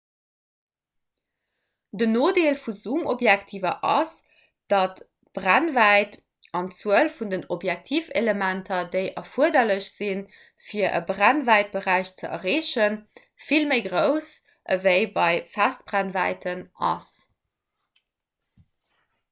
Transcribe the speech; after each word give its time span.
den 2.03 2.13
nodeel 2.15 2.55
vu 2.61 2.73
zoomobjektiver 2.75 3.75
ass 3.89 4.13
datt 4.73 5.01
d'brennwäit 5.37 6.15
an 6.61 6.69
d'zuel 6.71 7.11
vun 7.17 7.33
den 7.33 7.43
objektivelementer 7.55 8.89
déi 8.95 9.03
erfuerderlech 9.23 9.89
sinn 9.91 10.23
fir 10.69 10.87
e 10.99 11.01
brennwäitberäich 11.11 12.09
ze 12.21 12.31
erreechen 12.39 12.95
vill 13.49 13.69
méi 13.73 13.79
grouss 13.89 14.31
ewéi 14.77 15.03
bei 15.19 15.29
festbrennwäiten 15.59 16.65
ass 16.93 17.13